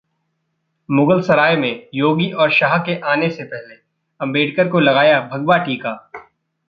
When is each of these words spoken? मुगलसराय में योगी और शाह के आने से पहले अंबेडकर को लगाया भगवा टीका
मुगलसराय 0.89 1.55
में 1.55 1.87
योगी 1.93 2.31
और 2.31 2.51
शाह 2.51 2.77
के 2.77 2.99
आने 3.01 3.29
से 3.29 3.43
पहले 3.43 3.75
अंबेडकर 4.19 4.69
को 4.69 4.79
लगाया 4.79 5.19
भगवा 5.31 5.57
टीका 5.57 5.91